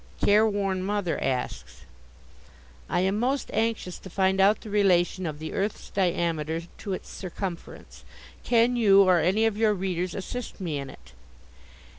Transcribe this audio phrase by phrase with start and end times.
[0.19, 1.83] Careworn Mother asks:
[2.89, 7.07] I am most anxious to find out the relation of the earth's diameter to its
[7.07, 8.03] circumference.
[8.43, 11.13] Can you, or any of your readers, assist me in it?